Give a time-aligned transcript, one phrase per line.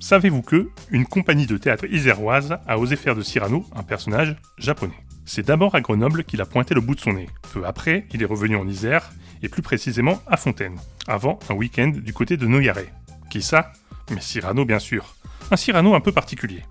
[0.00, 4.94] Savez-vous que une compagnie de théâtre iséroise a osé faire de Cyrano un personnage japonais?
[5.24, 7.28] C'est d'abord à Grenoble qu'il a pointé le bout de son nez.
[7.52, 9.10] Peu après, il est revenu en Isère,
[9.42, 10.76] et plus précisément à Fontaine,
[11.08, 12.92] avant un week-end du côté de Noyaret.
[13.28, 13.72] Qui ça?
[14.10, 15.16] Mais Cyrano bien sûr.
[15.50, 16.62] Un Cyrano un peu particulier.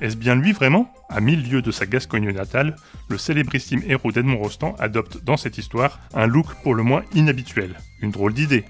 [0.00, 0.92] Est-ce bien lui vraiment?
[1.08, 2.74] À mille lieues de sa Gascogne natale,
[3.08, 7.78] le célébrissime héros d'Edmond Rostand adopte dans cette histoire un look pour le moins inhabituel.
[8.02, 8.64] Une drôle d'idée,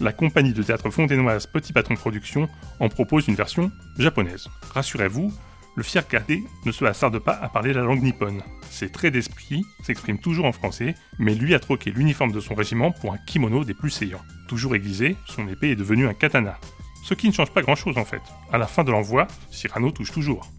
[0.00, 2.48] la compagnie de théâtre fontainoise Petit Patron Production
[2.80, 4.48] en propose une version japonaise.
[4.72, 5.32] Rassurez-vous,
[5.74, 8.42] le fier cadet ne se hasarde pas à parler la langue nippone.
[8.70, 12.92] Ses traits d'esprit s'expriment toujours en français, mais lui a troqué l'uniforme de son régiment
[12.92, 14.22] pour un kimono des plus saillants.
[14.46, 16.58] Toujours aiguisé, son épée est devenue un katana.
[17.04, 18.22] Ce qui ne change pas grand-chose en fait.
[18.52, 20.50] À la fin de l'envoi, Cyrano touche toujours.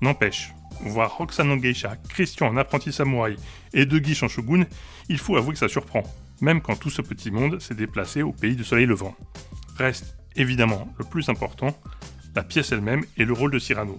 [0.00, 3.36] N'empêche, voir Roxane Geisha, Christian en apprenti samouraï
[3.72, 4.64] et De Guiche en shogun,
[5.08, 6.02] il faut avouer que ça surprend
[6.40, 9.16] même quand tout ce petit monde s'est déplacé au pays du soleil levant.
[9.76, 11.76] Reste évidemment le plus important,
[12.34, 13.98] la pièce elle-même et le rôle de Cyrano.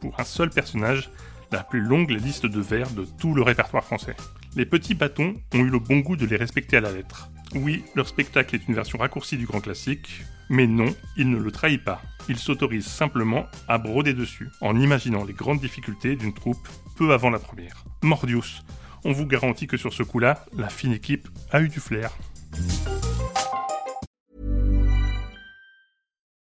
[0.00, 1.10] Pour un seul personnage,
[1.52, 4.16] la plus longue liste de vers de tout le répertoire français.
[4.56, 7.30] Les petits bâtons ont eu le bon goût de les respecter à la lettre.
[7.54, 11.50] Oui, leur spectacle est une version raccourcie du grand classique, mais non, il ne le
[11.50, 12.00] trahit pas.
[12.28, 17.30] Il s'autorise simplement à broder dessus, en imaginant les grandes difficultés d'une troupe peu avant
[17.30, 17.84] la première.
[18.02, 18.62] Mordius,
[19.04, 22.10] on vous garantit que sur ce coup-là, la fine équipe a eu du flair.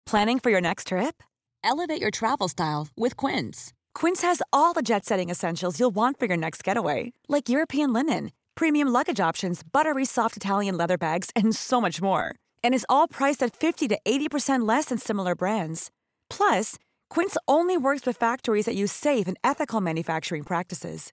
[0.06, 1.22] Planning for your next trip?
[1.64, 3.72] Elevate your travel style with Quince.
[3.92, 7.92] Quince has all the jet setting essentials you'll want for your next getaway, like European
[7.92, 12.34] linen, premium luggage options, buttery soft Italian leather bags, and so much more.
[12.62, 15.90] And is all priced at 50 to 80% less than similar brands.
[16.30, 16.76] Plus,
[17.10, 21.12] Quince only works with factories that use safe and ethical manufacturing practices.